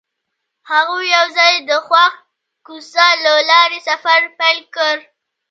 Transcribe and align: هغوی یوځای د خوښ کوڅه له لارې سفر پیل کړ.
هغوی 0.71 1.05
یوځای 1.17 1.53
د 1.69 1.71
خوښ 1.87 2.13
کوڅه 2.65 3.07
له 3.23 3.33
لارې 3.49 3.79
سفر 3.89 4.19
پیل 4.39 4.59
کړ. 4.75 4.95